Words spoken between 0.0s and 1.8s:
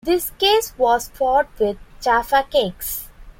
This case was fought with